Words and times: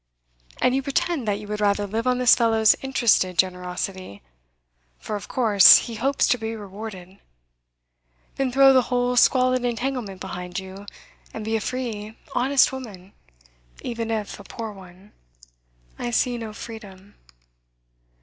And 0.63 0.73
you 0.73 0.81
pretend 0.81 1.27
that 1.27 1.37
you 1.37 1.47
would 1.47 1.61
rather 1.61 1.85
live 1.85 2.07
on 2.07 2.17
this 2.17 2.33
fellow's 2.33 2.75
interested 2.81 3.37
generosity 3.37 4.23
for, 4.97 5.15
of 5.15 5.27
course, 5.27 5.77
he 5.85 5.93
hopes 5.93 6.25
to 6.29 6.39
be 6.39 6.55
rewarded 6.55 7.19
than 8.35 8.51
throw 8.51 8.73
the 8.73 8.81
whole 8.89 9.15
squalid 9.15 9.63
entanglement 9.63 10.19
behind 10.19 10.57
you 10.57 10.87
and 11.35 11.45
be 11.45 11.55
a 11.55 11.61
free, 11.61 12.17
honest 12.33 12.71
woman, 12.73 13.13
even 13.83 14.09
if 14.09 14.39
a 14.39 14.43
poor 14.43 14.71
one?' 14.71 15.11
'I 15.99 16.09
see 16.09 16.35
no 16.39 16.51
freedom. 16.51 17.13